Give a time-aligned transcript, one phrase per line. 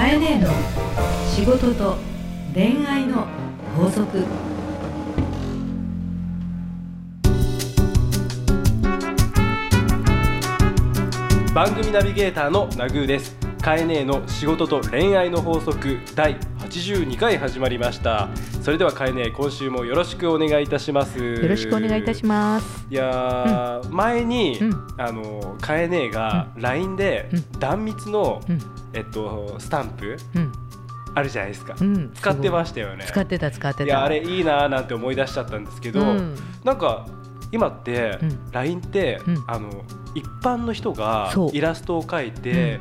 [0.00, 0.48] かえねえの
[1.28, 1.98] 仕事と
[2.54, 3.26] 恋愛の
[3.76, 4.24] 法則。
[11.54, 13.36] 番組ナビゲーターのナグーです。
[13.60, 16.38] カエネーの仕事と恋愛の法則第
[16.70, 18.28] 82回始まりました。
[18.62, 21.18] それではカエネー今週もよろしくお願いいたします。
[21.18, 22.86] よろしくお願いいたします。
[22.88, 24.86] いやー、前に、うん。
[24.96, 28.60] あのカエネーが LINE でう断蜜の、うん、
[28.92, 30.52] えっとスタンプうん、
[31.16, 33.04] あるじゃないですか、うん、使ってまししたよね。
[33.04, 33.84] 使ってた使ってた。
[33.84, 37.04] いやあれいいなーなんて思い出しちゃったんですけど、うん、なんか
[37.50, 38.50] 今って、うん。
[38.52, 39.44] LINE って、うん。
[39.48, 39.84] あの
[40.14, 42.78] 一般の人がイラストを描いて、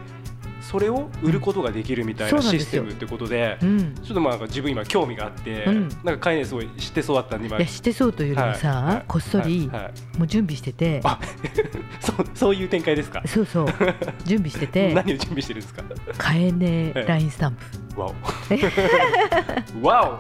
[0.62, 3.96] それを売ることができるみたいなシステムってことで、うん。
[3.96, 5.90] ちょっとまあ自分今興味があって、うん。
[6.04, 8.96] なんかカイネすごい知ってそうだったんで今いや知ってそうというよりもさ、はい。
[8.96, 9.04] はい。
[9.08, 9.70] こっそり、
[10.18, 11.20] もう準備してて、あ
[12.02, 13.22] そうそういう展開ですか？
[13.26, 13.68] そうそう。
[14.26, 15.84] 準備してて、何を準備してるんですか？
[16.18, 17.56] 買えねえはいラインスタン
[17.96, 18.00] プ。
[18.02, 18.14] わお。
[19.88, 20.20] わ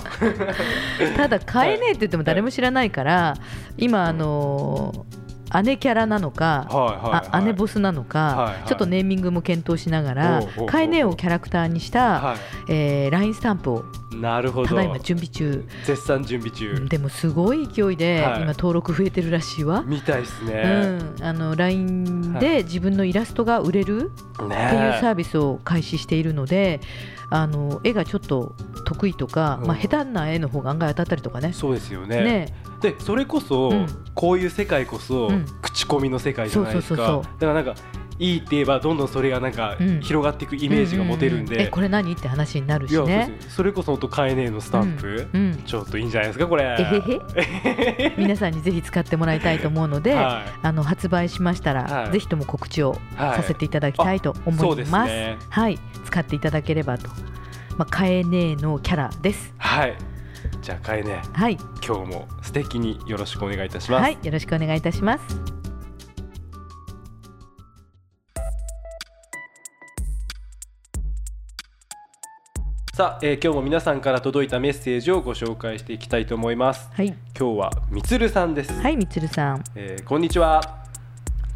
[1.16, 3.36] ただ買えねえって言っても誰も知らないから、
[3.78, 5.29] 今あのー
[5.64, 6.68] 姉キャラなのか。
[6.72, 6.94] おは
[7.32, 8.68] いはい、姉ボスなのか、はいはい。
[8.68, 10.68] ちょっとネーミングも検討しながらおうおうおう。
[10.68, 12.36] 買えねえをキャラクターにした、は
[12.68, 14.70] えー、ラインスタンプをい、なるほど。
[14.70, 15.66] ただいま準備中。
[15.86, 18.42] 絶賛準備中、でもすごい勢いで、はい。
[18.42, 26.80] 今登録増えてるらしいわ、みたいですうね、ん、あの LINE はで自分のイラストが売れるっていうねサービスを開始しているので、
[27.30, 29.68] あの絵がちょっと得意とか、うん。
[29.68, 31.54] まあ、下手な絵の方が案外当たったりとかね。
[31.54, 32.22] そうですよね。
[32.22, 33.88] ねでそれこそ、うん。
[34.16, 35.46] こういう世界こそ、うん。
[35.62, 37.04] 口コミの世界じゃないですか。
[37.04, 37.76] だからなんか
[38.18, 40.00] いいって言えばどんどんそれがなんかうん。
[40.02, 43.38] 広がっていくイメージが持てるんで、うううえこれ何って話になるしね。
[43.50, 45.42] それこそカエネのスタンプ、うん。
[45.42, 45.64] うん。
[45.64, 46.78] ちょっといいんじゃないですかこれ。
[46.80, 48.16] えへへ？
[48.18, 52.12] 皆さんにぜひ使ってもらいたいと思うので、はあの発売しましたら、はい。
[52.12, 55.12] ぜひとも告知をはいさせていただきたいと思います。
[55.12, 55.38] すね。
[55.50, 57.10] はい、使っていただければと。
[57.78, 59.54] まあ、カエネーのキャラです。
[59.58, 59.96] はい
[60.70, 65.24] じゃあカエネはい、今日も素敵によろしくお願いいたします、はい、よろしくお願いいたします。
[72.94, 76.88] さあ、えー今日も皆さんから届いたメッセージをご紹介していきたいと思います。
[76.94, 80.79] はい、今日はみつるさんです、はい、みつるさん、えーこんにちは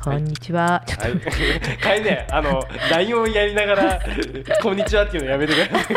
[0.04, 0.84] こんにちは。
[0.86, 4.00] ちょっと、はい、かえね、あの、ラインをやりながら、
[4.62, 5.94] こんにちはっていうのやめてくださ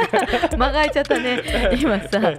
[0.47, 0.57] い。
[0.57, 1.43] 間が空いちゃったね。
[1.77, 2.33] 今さ、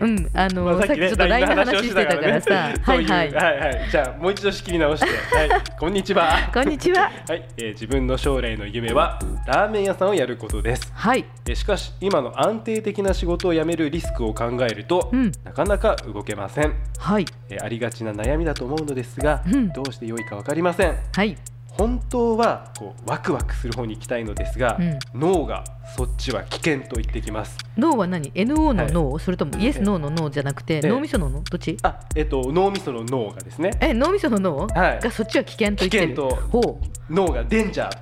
[0.00, 3.32] うん、あの、まあさっきちょっと LINE の話してたからさ、はいはい。
[3.32, 6.50] はいはい、じゃあ、もう一度仕切り直して、はい、こんにちは。
[6.52, 7.02] こんにちは。
[7.28, 10.92] はい、えー自分の将来の夢はラーメン屋さんをやることです。
[10.94, 15.32] はい、えーしかし今の安定的な仕事を辞めるリスクを考えると、うん。
[15.44, 19.68] なかなか動けません、はい、えーありがちな悩みだと思うのですが、うん。
[19.68, 21.36] どうして良いか分かりませんはい、
[21.68, 24.98] 本当はこうワクワクする方に行きたいのですが、うん。
[25.20, 25.64] 脳が
[25.96, 27.58] そっちは危険と言ってきます。
[27.76, 31.42] 脳は何 ?NO の脳、それともイエスノーの脳じゃなくて、え脳みその脳？
[31.42, 31.76] どっち？
[31.82, 33.72] あえっと脳みその脳がですね。
[33.80, 35.00] え、脳みその脳、はい。
[35.00, 36.16] がそっちは危険と言ってる。
[36.50, 37.12] ほう。
[37.12, 37.98] 脳がデンジャーと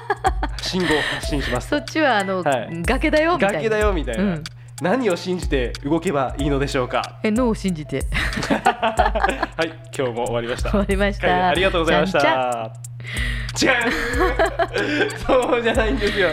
[0.64, 1.68] 信号を発信します。
[1.68, 2.82] そっちはあの、はい。
[2.82, 3.34] 崖だよ？
[3.34, 3.54] みたいな。
[3.58, 3.92] 崖だよ？
[3.92, 4.44] みたいな、うん
[4.82, 7.20] 何を信じて動けばいいのでしょうか？
[7.22, 8.02] え、脳を信じて。
[8.50, 10.70] はい今日も終わりました。
[10.70, 11.48] 終わりましはいた。
[11.50, 12.72] ありがとうございました。
[13.62, 13.70] 違う。
[15.24, 16.30] そうじゃないんですよ。
[16.30, 16.32] っ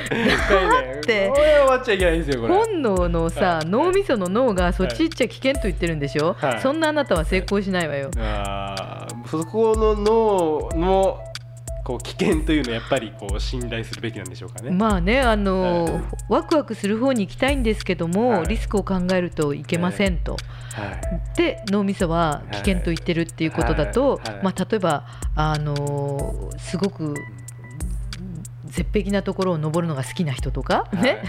[1.01, 1.29] て。
[1.29, 2.55] これ終わっちゃいけないんですよこれ。
[2.55, 3.65] 本能のさ、はい。
[3.67, 6.61] 脳みその脳がそっち行っちゃ危険と言ってるんでしょ、はい。
[6.61, 8.09] そんなあなたは成功しないわよ。
[8.17, 11.23] あーそこの脳の
[11.89, 14.69] こう危険というのはやっぱりこう信頼するべきなんでしょうかね。
[14.69, 16.03] まあねあの、はい。
[16.29, 18.45] ワクワクする方に行きたいんですけども、はい。
[18.45, 20.33] リスクを考えるといけませんと。
[20.33, 21.35] はい。
[21.35, 27.15] で脳みそは危険と言ってるっていうことだと、まあ、例えば、あのーすごく
[28.65, 31.23] 絶壁なところを登るのが好きな人とか、ね。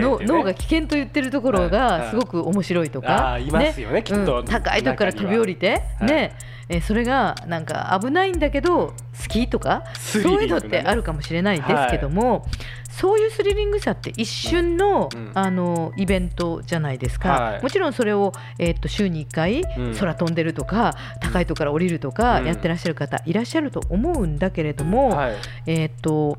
[0.00, 4.40] 脳が危険と言ってるところがすごく面白いとか、ねきっと。
[4.40, 4.46] うん。
[4.46, 6.06] 高いとこから飛び降りて、はい。
[6.06, 6.38] ね
[6.72, 12.46] えそれがなんか危ないんだけど好きとかそういうのってあるかもしれないですけども、
[12.90, 15.30] そういうスリリングさって一瞬の,、うん。
[15.34, 17.62] あのイベントじゃないですか、はい。
[17.62, 19.96] もちろんそれを、えー、と週に1回うん。
[19.96, 22.46] 空飛んでるとか、高いとこから降りるとかうん。
[22.46, 25.36] やってらっしゃる方いらっしゃると思うんだけれども、はい。
[25.66, 26.36] えっ、と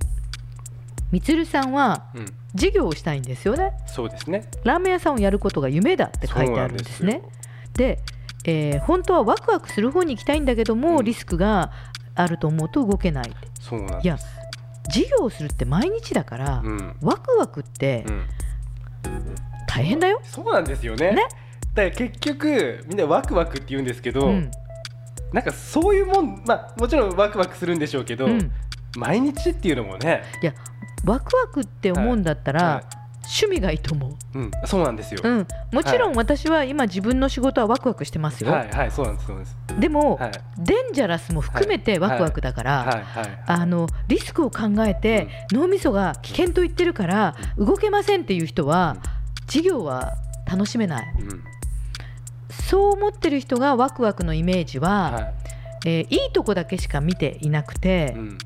[1.12, 2.26] みつるさんはうん。
[2.56, 3.74] 事業をしたいんですよね。
[3.88, 4.48] そうですね。
[4.64, 7.24] ラーメン屋さんをやることが夢だって書いてあるんですね。
[7.74, 8.00] で、
[8.46, 11.06] えー本当はワクワクする方に行きたいんだけども、うん。
[11.06, 11.72] リスクが
[12.16, 13.32] あると思うと動けない。
[13.60, 14.02] そうなん。
[14.02, 14.18] いや
[14.90, 16.96] 事業をするって毎日だから、うん。
[17.02, 18.26] ワクワクってうん。
[19.68, 21.12] 大変だよ、そうなんですよね。
[21.12, 21.24] ね。
[21.74, 24.52] だから結局みんなワクワクって言うんですけど、うん。
[25.32, 28.52] なんかそういうもんまあもちろんワクワクするんでしょうけど、うん。
[28.98, 30.24] 毎日っていうのもね。
[30.42, 30.54] いや
[31.06, 35.22] ワクワクって思うんだったら、はい趣味がいいと思う、うん、そうなんですよ。
[35.24, 39.58] うん、もちろん私は今自分の仕事はワクワクしてますよ、はいはいそうなんですそうなんです。
[39.80, 40.32] でも、はい。
[40.58, 43.04] デンジャラスも含めてワクワクだから、はい。
[43.04, 43.44] はい。
[43.48, 48.98] あのリスクを考えて、脳みそが危険と言ってるから動けませんっていう人は、
[49.48, 50.14] 事業は
[50.46, 51.16] 楽しめない。
[51.20, 51.44] うん。
[52.50, 55.34] そう思ってる人がワクワクのイメージは、はい。
[55.86, 58.38] えーいいとこだけしか見ていなくてう、ん。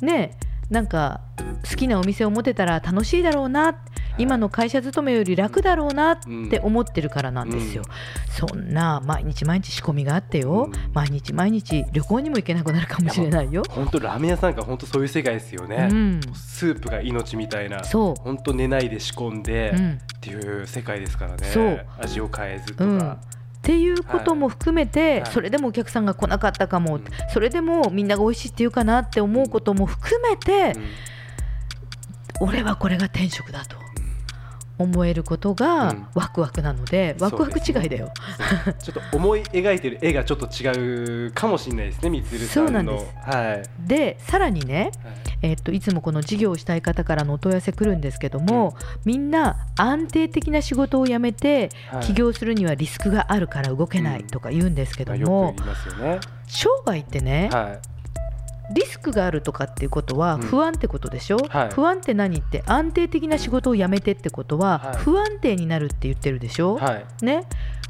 [0.00, 0.38] ね
[0.70, 1.22] なんか
[1.68, 3.74] 好きなお店を持てたら楽しいだろうな、
[4.18, 6.18] 今の会社勤めより楽だろうなっ
[6.50, 7.82] て思ってるからなんですよ、
[8.30, 10.72] そんな毎日毎日仕込みがあってよ、うん。
[10.92, 13.62] 毎日毎日旅行にも行けなくなるかもしれないよ。
[13.70, 15.88] 本当ラーメン屋さんが本当そういう世界ですよね。
[15.90, 17.84] うん、スープが命みたいな。
[17.84, 18.22] そう。
[18.22, 19.92] 本当寝ないで仕込んで、うん。
[19.92, 21.46] っていう世界ですからね。
[21.46, 21.86] そう。
[21.98, 23.28] 味を変えずとうん、かっ。
[23.62, 25.30] ていうことも含めて、はい。
[25.30, 27.04] それでもお客さんが来なかったかも、うん。
[27.32, 30.84] それでもみんなが美味しいって言うかなって思うことも含めて、うん。
[32.40, 33.76] 俺はこれが転職だと
[34.78, 38.12] 思えることがうんワクワクなので、ワクワク違いだよ。
[38.64, 42.68] そうちょっと思い描いてる絵がちょっと違うかもしれないですね、みつるさんの。
[42.68, 43.50] そうなんですはい。
[43.50, 44.90] はいでさらにね、
[45.42, 56.20] えっといつもこの事業をしたい方からのお問い合わせ来るんですけども、みんな安定的な仕事を辞めてはい起業するにはリスクがあるから動けないとか言うんですけどもく、言いますよね。
[56.46, 57.78] 商売ってね、は
[58.72, 60.42] リスクがあるとかっていうことはうん。
[60.42, 61.68] 不安ってことでしょ、はい。
[61.70, 64.96] 不安って何って安定的な仕事を辞めてってことははい。
[64.96, 66.80] 不安定になるって言ってるでしょ、い。
[66.82, 67.04] はい。
[67.24, 67.44] ね？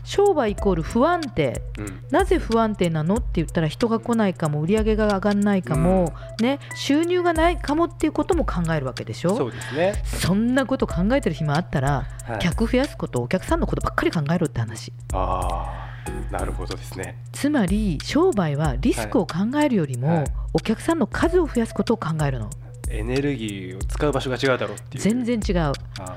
[0.05, 1.61] 商売イコール不安定。
[1.79, 2.05] うん。
[2.11, 9.37] なぜ不安定なのって言ったら人が来ないかも売り上げが上がらないかも、ね、収入がないかもっていうことも考えるわけでしょ？
[9.37, 10.03] そうですね。
[10.05, 12.39] そんなこと考えてる暇あったら、はい。
[12.39, 14.95] 客増やすことお客さんのことばっかり考えろって話。
[15.13, 15.88] ああ、
[16.31, 17.17] なるほどですね。
[17.33, 20.25] つまり商売はリスクを考えるよりも、はい
[20.55, 22.51] お客さんの数を増やすことを考えるの
[22.91, 25.03] エネルギーを使う場所が違うだろうっていう。
[25.03, 25.25] 全。
[25.25, 26.17] 然違うあ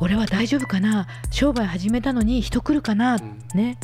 [0.00, 1.06] 俺は大丈夫かな？
[1.30, 3.78] 商売始めたのに人来るかな、うんね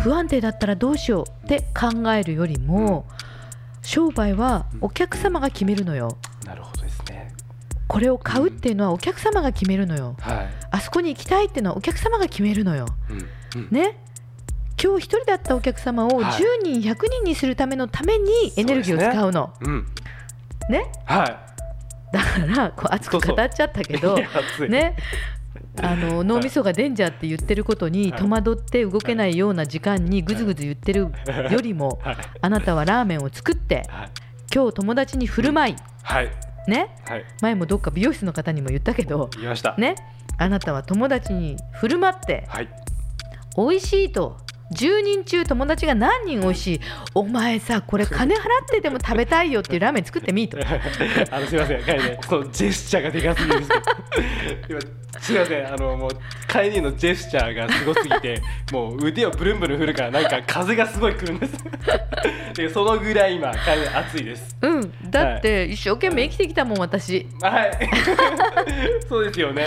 [0.00, 3.06] 不安定だったらどうしようって考えるよりも、
[3.82, 7.34] 商売はお客様が決めるのよーなるほどですね。
[7.86, 10.48] これを買うっていうのはお客様が決めるのよはい。
[10.70, 13.60] あそこに行きたいっていうのはお客様が決めるのようん。
[13.62, 13.68] うん。
[13.70, 13.98] ね
[14.82, 16.24] 今日一人だったお客様をはい。
[16.24, 19.52] 10人100人にするためのためにエネルギーを使うの。
[19.60, 19.86] うん。
[20.68, 20.90] ね？
[21.04, 21.46] は
[22.12, 24.16] だからこう熱く語っちゃったけど
[24.68, 24.96] ね？
[25.82, 28.20] あの脳みそがデンジャーって言ってることにはい。
[28.20, 31.12] 戸惑って動けないような時間にぐずぐず言ってる
[31.50, 32.16] よりもはい。
[32.40, 34.10] あなたはラーメンを作ってはい。
[34.52, 35.76] 今日友達に振る舞い。
[36.02, 36.30] はい。
[36.66, 36.96] ね？
[37.06, 37.24] はい。
[37.42, 39.30] 前もどっか美容室の方にも言ったけど。
[39.78, 39.94] ね？
[40.38, 42.68] あなたは友達に振る舞ってはい。
[43.56, 44.38] 美味しいと
[44.72, 46.80] 10人中友達が何人美味しい
[47.14, 50.58] お前さこれ金払ってでも食べたいよっていうラーメン作ってみと
[51.30, 53.70] あのすみません、カイネ、そのジェスチャーがでかすぎるんです
[54.68, 54.80] けど。
[54.80, 56.10] 今すみません、あのもう
[56.46, 58.40] カイネのジェスチャーがすごすぎて、
[58.72, 61.52] もう腕をブルンブルン振るからなんか風がすごい来るんです。
[62.54, 64.56] で、そのぐらい今カイネ熱いです。
[64.62, 67.90] うんだって一生懸命生きてきたもん私はい。
[69.08, 69.66] そうですよね。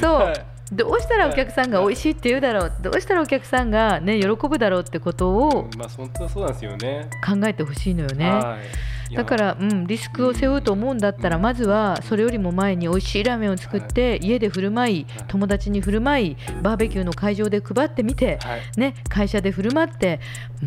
[0.00, 2.72] そう、はいどうしたらお客さんが美味しいって言うだろう？
[2.80, 7.10] どうしたらお客さんがね喜ぶだろうってことをうんまあ本当はそうなんですよね。
[7.24, 8.30] 考えてほしいのよね。
[8.30, 9.01] はい。
[9.16, 15.24] だから、うん、リスクを背負うと思うんだったら、まずはそれよりも前に美味しいラーメンを作って、家で振る舞いはい。
[15.28, 18.60] 友達に振る舞いバーベキューの会場で配ってみて、はい。
[18.76, 20.20] ね、会社で振る舞って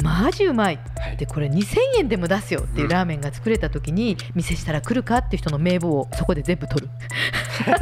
[0.03, 0.79] マジうまい。
[0.97, 1.17] はい。
[1.17, 6.89] でこれ2000円でも出すよっていうラーメンが作れた時に店したら来るかっていう人の名簿をそこで全部取る。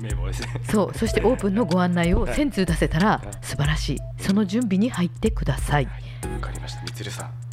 [0.00, 0.48] 名簿ですね。
[0.68, 0.98] そう。
[0.98, 2.34] そしてオープンのご案内をはい。
[2.34, 3.28] 1000通出せたらはい。
[3.42, 3.98] 素晴らしい。
[4.18, 5.86] その準備に入ってください。
[5.86, 5.90] わ
[6.40, 7.49] かりました、みつるさん。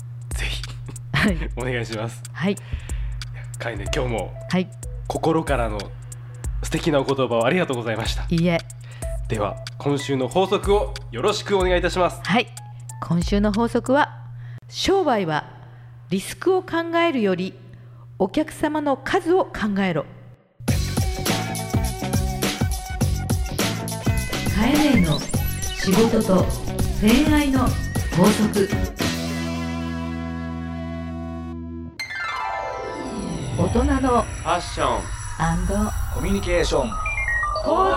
[1.27, 2.23] はい、お願いします。
[2.31, 2.55] はい。
[3.59, 4.69] カイネ、今日もはい、
[5.07, 5.77] 心からの
[6.63, 8.25] 素敵なお言葉をありがとうございました。
[8.29, 8.57] いいえ。
[9.27, 12.21] では今週の法則をよろしくお願いいたします。
[12.23, 12.47] はい。
[13.01, 14.21] 今週の法則は
[14.69, 15.43] 商売は
[16.09, 17.53] リスクを考えるより
[18.19, 20.05] お客様の数を考えろ。
[24.55, 26.45] カエネの仕事と
[27.01, 27.67] 恋愛の
[28.15, 28.69] 法則
[33.67, 35.01] 大人のファッション
[36.15, 36.89] コミュニケーション。
[37.65, 37.89] 講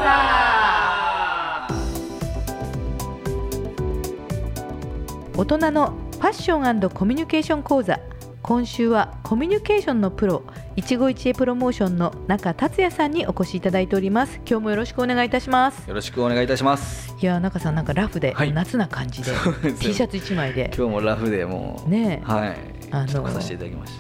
[5.37, 8.01] 大人のファッションコミュニケーション講座。
[8.43, 10.43] 今週はコミュニケーションのプロ
[10.75, 14.41] 一期一会プロモーションの中達也さんにお越しいただいております。
[14.45, 15.89] 今日もよろしくお願いいたします。
[15.89, 17.15] よろしくお願いいたします。
[17.21, 18.53] いやー中さんなんかラフで、はい。
[18.53, 19.31] 夏な感じで。
[19.79, 20.73] T シャツ1枚で。
[20.77, 21.89] 今日もラフでもう。
[21.89, 22.27] ねえ。
[22.29, 23.29] はいあの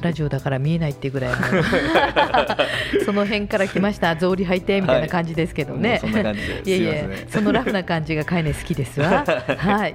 [0.00, 1.34] ラジオだから見えないっていうぐらい
[3.04, 4.16] その辺から来ました。
[4.16, 6.78] 草履履いてみたいな感じですけどね、もうそんな感じで。
[6.78, 7.28] いやいやすいません。
[7.28, 9.24] そのラフな感じがかえね好きですわ。
[9.58, 9.94] はい。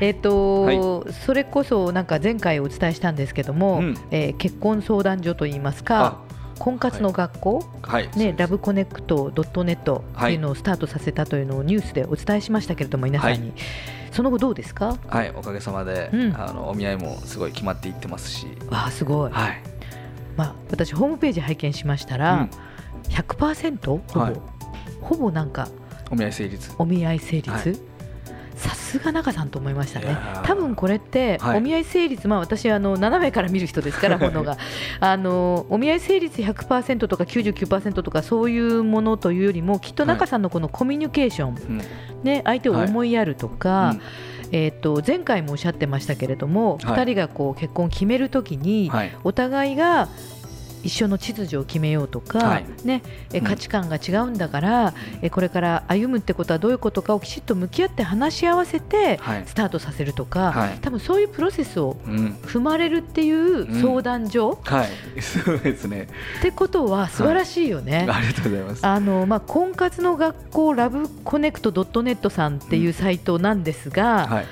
[0.00, 3.94] えっ、と、それこそなんか前回お伝えしたんですけども、うん。
[4.10, 6.18] えー結婚相談所といいますか
[6.58, 8.08] 婚活の学校、はい。
[8.16, 13.52] ね、ラブコネクトドットネットっていうのをスタートさせたというのをニュースでお伝えしましたけれども皆さんに、はい
[14.12, 14.96] その後どうですか？
[15.06, 16.34] はいおかげさまで、うん。
[16.36, 18.46] あのお見合いもすごい決まっていってますし。
[18.70, 19.62] わあすごい、はい。
[20.36, 22.50] まあ、私ホームページ拝見しましたら、うん。
[23.12, 24.34] 100%ほぼ、はい。
[25.00, 25.68] ほぼなんか
[26.10, 26.72] お見合い成立。
[26.78, 27.87] お見合い成立、はい
[28.58, 30.16] さすが中さんと思いましたね。
[30.44, 31.58] 多分これって、はい。
[31.58, 34.58] お見合い成立、まあ、私あの斜めから見る人ですから ものが
[35.00, 41.82] あのお見合い成立100%とか99%とかそういうものというよりもきっと中さんのこのコミュニケーション、うん。
[42.24, 44.00] ね、相手を思いやるとか、うん。
[44.50, 47.00] えー、と前回もおっしゃってましたけれども、はい。
[47.00, 49.16] 2人がこう結婚を決めるときに、はい。
[49.24, 50.08] お互いが
[50.82, 52.66] 一緒の秩序を決めようとか、はい。
[52.84, 53.44] ね、えうん。
[53.44, 59.44] 価値観が違うんだから、えこれから歩むってことはどういうことかをきちっと向き合って話し合わせてはい。
[59.46, 60.78] スタートさせるとか、はい。
[60.80, 62.36] 多分そういうプロセスをうん。
[62.42, 64.88] 踏まれるっていう相談所、はい。
[65.22, 66.08] そうですね。
[66.38, 68.06] ってことは素晴らしいよね。
[68.08, 68.86] ありがとうございます。
[68.86, 74.46] あのまあ、婚活の学校ラブコネクトドットネットさんっていうサイトなんですが、はい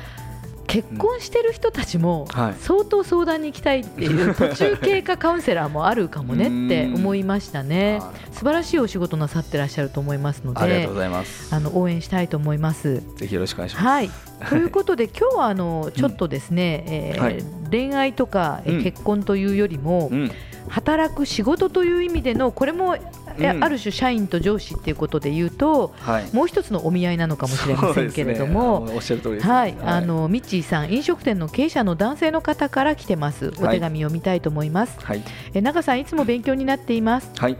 [0.77, 2.55] 結婚してる人たちもはい。
[2.59, 7.99] 相当相談に行きたいっていう 途中経過カウンセラーもあるかもねって思いましたね。
[8.03, 11.55] あ素晴らしいお仕事なさってらっしゃると思いますのでありがとうございます。
[11.55, 13.03] あの応援したいと思います。
[13.17, 13.87] ぜひよろしくお願いします。
[13.87, 14.11] はい、
[14.51, 17.43] ということで今日はあのちょっとですね、えーはい。
[17.71, 20.31] 恋愛とか、結婚というよりも、うん。
[20.69, 22.97] 働く仕事という意味でのこれも、
[23.39, 28.87] えうんある種社員と上司っていうことで言うとはいもう一つのお見合いなのかもしれませんけれども。
[28.87, 33.53] ねおっしゃる通りですねはい、あのミッチーさん、飲食店の経営者の男性の方から来てます。
[33.59, 34.99] お手紙を見たいと思います。
[35.03, 35.23] はい
[35.55, 37.31] え、中さん、いつも勉強になっています。
[37.37, 37.57] はい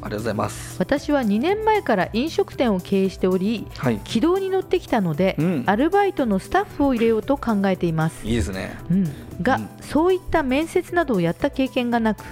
[0.00, 0.76] ありがとうございます。
[0.78, 3.98] 私は2年前から飲食店を経営しており、はい。
[4.04, 5.62] 軌道に乗ってきたので、うん。
[5.66, 8.26] アルバイトのスタッフを入れようと考えています。
[8.26, 8.76] いいですね。
[8.90, 9.04] うん、
[9.42, 9.68] が、うん。
[9.80, 12.22] そういった面接などをやった経験がなく、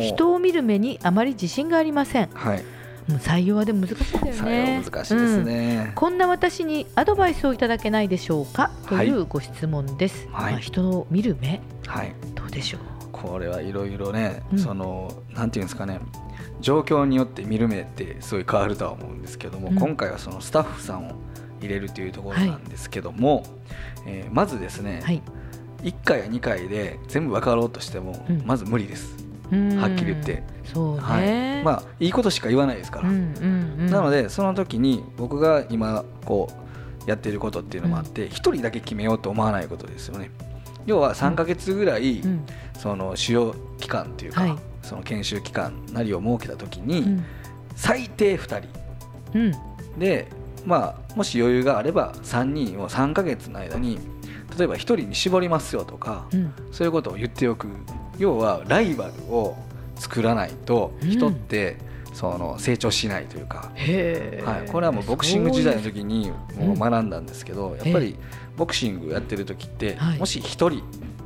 [0.00, 2.28] 人を見る目にあまり自信がありません。
[2.34, 2.62] はい。
[3.08, 4.82] もう採用はでも難しいんだよ採ね。
[4.84, 5.44] 用難しいですうん。
[5.44, 8.70] ねこんな私にアドバイスをいただけないでしょうか？
[8.88, 9.08] とはい。
[9.08, 10.26] いうご質問です。
[10.32, 10.52] はい。
[10.52, 12.14] まあ、人を見る目はい。
[12.34, 12.80] どうでしょう？
[13.12, 14.58] これはいろいろね、うん。
[14.58, 16.00] そのなんていうんですかね
[16.64, 19.76] 状況によって見る目ってすごい変わるとは思うんですけども、うん。
[19.76, 21.12] 今回はそのスタッフさんを
[21.60, 23.44] 入れるというところなんですけども、
[24.06, 25.22] えーまずですね、はい。
[25.82, 28.42] 1回や2回で全部分かろうとしても、うん。
[28.46, 29.14] まず無理です、
[29.52, 29.76] うん。
[29.76, 30.42] はっきり言って。
[30.64, 31.22] そうはい。
[31.26, 31.62] ね。
[31.62, 36.48] まあいいことしか言わないですから、うんうんうん、なのでその時に僕が今こ
[37.06, 40.30] うやっていることっていうのもあって一、人だけ決めようと思わないことですよね。
[40.86, 42.46] 要は3ヶ月ぐらい、うん。
[42.78, 47.24] その主要期間っていうか、はいその研修期間なりを設けた時に、うん。
[47.74, 48.68] 最低2人。
[49.34, 49.52] うん。
[49.98, 50.28] で
[50.64, 53.98] まあもし余裕があれば3人を3ヶ月の間に
[54.58, 56.52] 例えば1人に絞りますよとか、うん。
[56.70, 57.68] そういうことを言っておく。
[58.18, 59.56] 要はライバルを
[59.96, 61.10] 作らないとうん。
[61.10, 61.78] 人って
[62.12, 66.66] その成長しないというか、へえ、はい、これはもうボクシング時代の時にうん。
[66.68, 68.16] もう学んだんですけど、やっぱり
[68.56, 70.18] ボクシングやってる時って、はい。
[70.18, 70.70] もし1人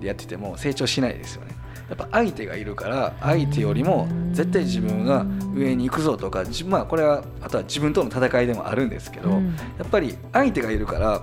[0.00, 1.57] でやってても成長しないですよね。
[1.88, 9.56] やっぱ相手がいるから相手よりも絶対自分が上に行くぞとか自まあこれはあとは自分との戦いでもあるんですけど、うん。
[9.78, 11.22] やっぱり相手がいるから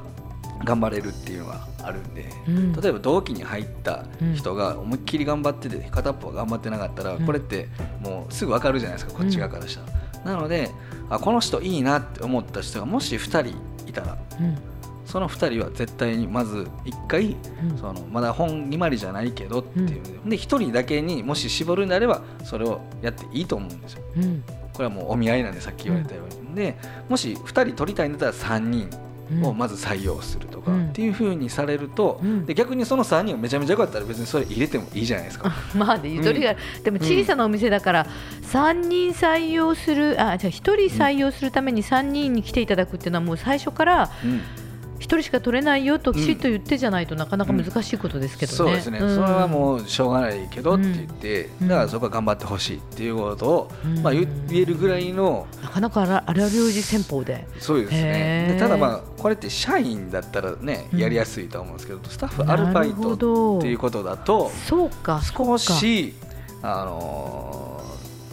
[0.63, 2.73] 頑張れるっていうのがあるんで、うん。
[2.73, 4.05] 例えば同期に入った
[4.35, 7.25] 人が思いっきり頑張ってて片っぽが頑張ってなかったら、うん。
[7.25, 7.69] これって
[8.01, 10.33] もうすぐ分かるじゃないですかこっち側からしたら。
[10.35, 10.71] なので
[11.09, 13.55] あこの人いいなって思った人がもし2人
[13.87, 14.57] いたらうん
[15.05, 17.77] その2人は絶対にまず1回うん。
[17.77, 19.87] そのまだ本決まりじゃないけどっていう。
[19.87, 19.89] の
[20.25, 24.03] で,、で1人だけにもし絞るんであればそれをやっていいと思うんですよ。
[24.17, 24.43] うん。
[24.73, 26.75] これはもうお見合いなんでさっき言われたように、で
[27.07, 28.89] もし2人取りたいんだったら3人
[29.31, 29.43] うん。
[29.45, 30.89] をまず採用するとか、うん。
[30.89, 32.45] っていうふうにされると、うん。
[32.45, 35.51] で逆にその3人がめちゃめちゃ良かったら別にそれ入れてもいいじゃないですか。
[35.75, 38.07] まあねゆとりが、でも小さなお店だから
[38.43, 44.31] 3人採用するあじゃあ1人採用するために3人に来ていただくっていうのはもう最初からうん。
[44.33, 44.64] 1
[45.05, 48.57] 人しか取れないよときちっと言ってじゃないとなかなか難しいことですけどね。
[48.57, 49.01] そうですね、ん。
[49.01, 51.67] それはもうしょうがないけどって言って、うん。
[51.67, 53.99] だからそこは頑張ってほしいっていうことを、うん。
[54.01, 57.47] まあ、言言えるぐらいのなかなか荒荒療治戦法で。
[57.59, 58.49] そうですね。
[58.53, 60.99] でただまあこれって社員だったらねうん。
[60.99, 65.21] やりやすいとは思うんですけど、スタッフアルバイトどっていうことだとそうか。
[65.21, 66.13] 少し
[66.61, 67.75] あのー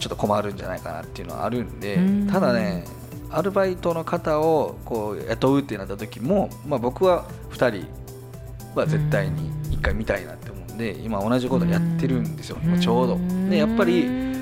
[0.03, 2.27] ちょっと困るんじゃないかなっていうのはあるんでうん。
[2.27, 2.85] ただね
[3.33, 7.87] アルバイトの方をこう雇うってなった時も、まあ、僕は2人
[8.75, 13.19] は絶対に1回見たいなって思うんで今同じことやってるんですよ、今ちょうど。
[13.49, 14.33] でやっぱり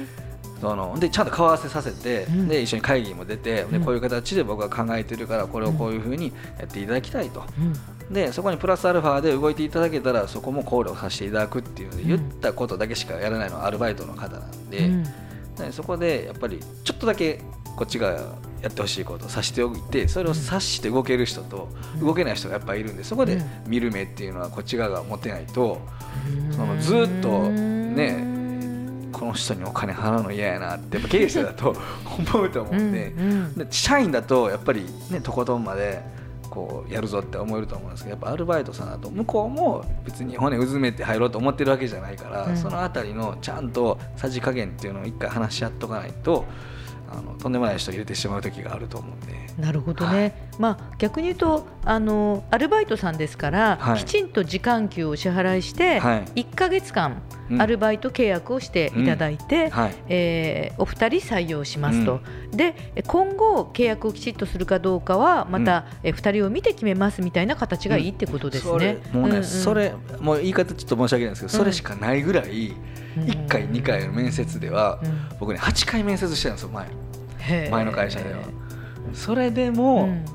[0.62, 2.48] そのでちゃんと顔合わせさせて、うん。
[2.48, 3.72] で一緒に会議も出て、うん。
[3.72, 7.44] でこういう形で僕は考えてるからこれをこういうふうにやっていただきたいと。
[7.58, 8.14] うん。
[8.14, 15.04] でそこにプラスアルファで動いていただけたらそこも考慮させていただくっていう言ったことだけしかやらないのはアルバイトの方なんで、うん。
[15.56, 17.42] でそこでやっぱりちょっとだけ
[17.76, 23.44] こっちがやってほしいことをさしておいてそれを察して動ける人とうん動けない人がやっぱいるんでそこでうん。
[23.68, 25.82] 見る目っていうのはこっち側が持ってないと
[26.52, 28.30] そのずっとね
[29.12, 31.76] この人にお金払うの嫌やなってやっぱ経営者だと
[32.34, 32.92] 思うと思うん。
[32.92, 33.68] で。
[33.70, 36.02] 社員だとやっぱりねとことんまで
[36.50, 42.58] こうやるぞって思えると思うんですけどやっぱアルバイトさんだと向こうも別に骨うずめて入ろうと思ってるわけじゃないから、うん。
[42.58, 46.46] そのあたりのちゃんとさじ加減っていうのを一回話し合っとかないと
[47.14, 49.42] あのとんでもない人入れてしまう時があると思うんで。
[49.60, 54.00] なるほどね、まあ、逆に言うとあのアルバイトさんですから、はい。
[54.00, 56.44] きちんと時間給をお支払いして、はい。
[56.44, 57.62] 1か月間、うん。
[57.62, 59.96] アルバイト契約をしていただいて、はい。
[60.08, 62.76] えーお二人採用しますと、で
[63.06, 68.98] 今後、契約をきちっとするかどうかはまた、え2人を見て決めますみたいな形がいいってことですね。
[69.12, 69.44] もうね、んん。
[69.44, 72.74] それもう言い方ちょっと申し訳ないんですけど、それしかないぐらい
[73.18, 75.22] 1回2回の面接では、うん。
[75.40, 76.88] 僕ね8回面接してたんですよ前
[77.70, 78.40] 前の会社では。
[79.14, 80.26] それでも、うん。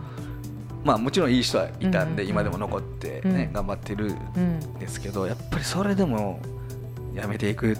[0.85, 2.29] まあもちろんいい人はいたんで、うん。
[2.29, 3.53] 今でも残ってね、うん。
[3.53, 6.41] 頑張ってるうんんですけどやっぱりそれでも
[7.21, 7.77] 辞めていく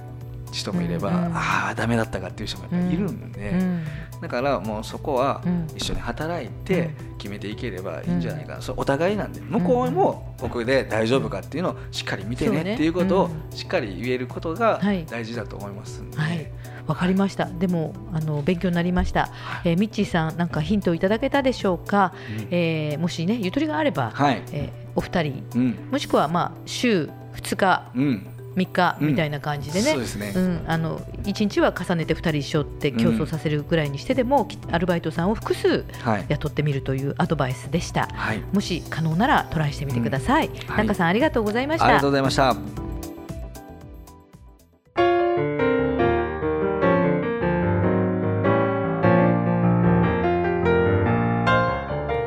[0.57, 1.33] 人もいれば、うんうん。
[1.37, 3.85] ああダメだったかっていう人もいるんで、うん
[4.23, 5.67] だからもうそこはうん。
[5.77, 12.65] 一緒に働いて決めていければいいんじゃないかな、それお互いなんで向こうも僕で大丈夫かっていうのをしっかり見てそうね。
[12.65, 13.57] ねっていうことをうん。
[13.57, 15.05] しっかり言えることがはい。
[15.05, 16.51] 大事だと思いますんで、はい。
[16.87, 17.45] わかりました。
[17.47, 19.29] でもあの勉強になりました。
[19.65, 22.15] えーミッチーさんなんかヒントをいただけたでしょうか？
[22.39, 22.49] うん。
[22.51, 25.79] えーもしねゆとりがあれば、はい、えーお二人うん。
[25.91, 27.91] もしくはまあ週2日。
[27.95, 29.93] うん3日うんみたいな感じでね。
[29.93, 38.09] そうですね、うん、あの1日は重ねて2人一緒って競争させるぐらいにしてでも、きアルバイトさんを複数はい、雇ってみるというアドバイスでした。
[38.13, 40.87] はい、もし可能ならトライしてみてください、はい。
[40.87, 42.57] 中さんありがとうございましありがたとうございました。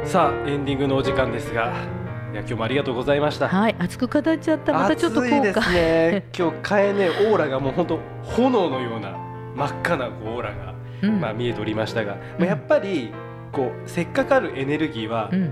[0.05, 1.98] さあエンディングのお時間ですが
[2.31, 3.47] いや今日もありがとうございました。
[3.47, 4.73] はい熱く語っちゃった。
[4.73, 9.15] またちょっと暑いです効果ね 今日かえねオーラがもう本当炎のような
[9.55, 11.19] 真っ赤なオーラが、うん。
[11.19, 13.11] まあ、見えておりましたが、まあ、やっぱり
[13.51, 15.51] こうせっかくあるエネルギーは、うん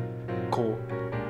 [0.49, 0.77] こ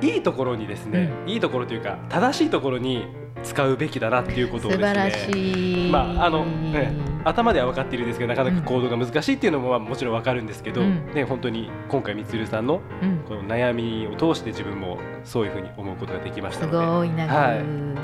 [0.02, 3.08] ういいところにですね、いいところというか正しいところに
[3.42, 6.92] 使うべきだなっていうことをですね素晴らしい、まああのね
[7.24, 11.12] 頭では分かっているんですけどなかなか行動が難しいっていうのもまあもちろん分かるんですけど、うん。
[11.14, 13.18] ね、本当に今回みつるさんのうん。
[13.28, 16.86] この悩みを通して自分もそういうふうに思うことができましたすので。
[16.86, 17.58] ごいな、はい。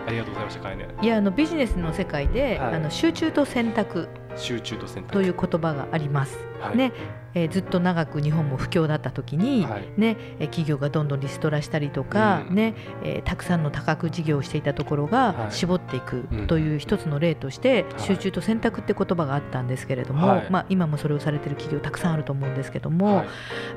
[0.07, 2.75] ありがとうございましたかえねいやあのビジネスの世界で、はい。
[2.75, 4.09] あの集中と選択。
[4.37, 5.13] 集中と選択。
[5.13, 6.39] という言葉があります。
[6.61, 6.77] はい。
[6.77, 6.93] ね。
[7.37, 9.89] えーずっと長く日本も不況だった時に、はい。
[9.97, 10.17] ね。
[10.39, 12.55] えー企業がどんどんリストラしたりとか、うん。
[12.55, 12.75] ね。
[13.03, 15.53] えーたくさんの多角事業をしていたところがはい。
[15.53, 18.01] 絞っていくうんという一つの例として、はい。
[18.01, 20.51] 集中と選択って言葉があったんですけれども、はい。
[20.51, 23.27] まあ、今もそれをされてる企業たくさんあると思うんですけども、はい。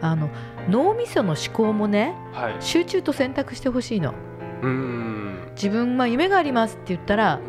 [0.01, 0.29] あの
[0.69, 4.13] 脳みその思考もねはい、集中と選択してほしいの。
[4.61, 5.51] うーん。
[5.55, 7.39] 自分は夢がありますって言ったら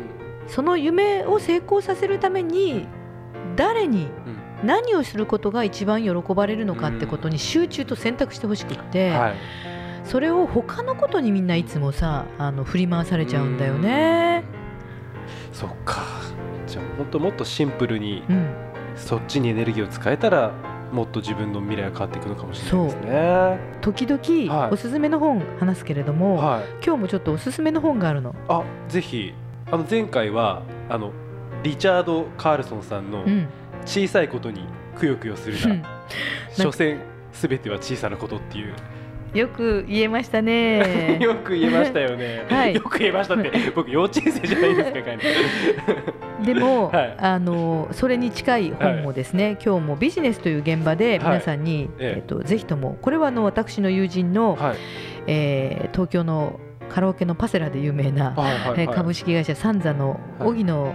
[0.47, 2.87] その夢を成功させるために
[3.55, 4.39] 誰にうん。
[4.67, 9.35] 何をすることが一番喜ばれるのかってことに集中と選択してほしくって、はい。
[10.03, 14.43] それを他のことにみんないつもさあの振り回されちゃうんだよね。
[15.49, 16.03] うんそっか。
[16.67, 18.47] じゃあ本当もっとシンプルにうん、
[18.95, 20.51] そっちにエネルギーを使えたら
[20.91, 23.59] もっと自分の未来が変わっていくのかもしれないですね。
[23.81, 24.47] 時はい。
[24.47, 26.63] 々おすすめの本話すけれども、はい。
[26.85, 28.35] 今日もちょっとおすすめの本があるの。
[28.47, 29.33] あぜひ。
[29.71, 31.11] あの前回はあの
[31.61, 33.47] リチャード・カールソンさんのうん。
[33.85, 34.65] 小さいことに
[34.97, 35.81] くよくよするうん。
[35.81, 35.87] な、
[36.55, 36.97] 所詮
[37.31, 38.73] すべては小さなことっていう、
[39.33, 41.19] よく言えましたね。
[41.21, 42.75] よく言えましたよね、 はい。
[42.75, 44.99] よく言えましたって 僕幼稚園生じゃないですか
[46.43, 47.15] でも、はい。
[47.19, 52.19] あのそれに近い本をですね、今日もビジネスという現場で皆さんに、ええ。
[52.19, 54.77] えっとぜひともこれはあの私の友人の、はい。
[55.27, 58.81] えー東京のカラオケのパセラで有名な、はいはいはい。
[58.81, 60.91] えー株式会社サンザの荻野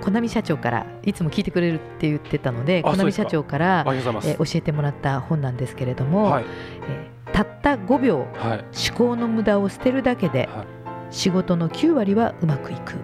[0.00, 3.24] 小波社長からいつも聞いてくれるって言ってたので小波あそうですか。
[3.24, 6.44] 社長からえー教えてもらった本なんですけれども、はい。
[6.88, 8.64] えーたった5秒はい。
[8.88, 10.66] 思考の無駄を捨てるだけではい。
[11.10, 12.96] 仕事の9割はうまくいく、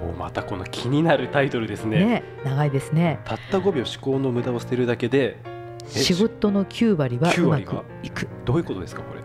[0.00, 2.04] おまたこの気になるタイトルですね。
[2.04, 3.18] ね長いですね。
[3.24, 5.38] たった5秒思考の無駄を捨てるだけで
[5.84, 8.28] え仕事の9割は9うまくいく。
[8.44, 9.20] どういうことですかこれ？
[9.20, 9.22] い